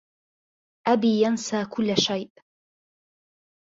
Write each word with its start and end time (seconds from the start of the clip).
أبي 0.87 1.21
ينسى 1.21 1.65
كل 1.65 1.97
شيء. 1.97 2.31